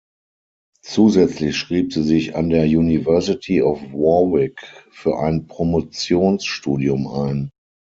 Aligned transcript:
Zusätzlich 0.81 1.55
schrieb 1.55 1.93
sie 1.93 2.01
sich 2.01 2.35
an 2.35 2.49
der 2.49 2.65
University 2.65 3.61
of 3.61 3.79
Warwick 3.93 4.59
für 4.89 5.19
ein 5.19 5.45
Promotionsstudium 5.45 7.07
ein. 7.07 7.51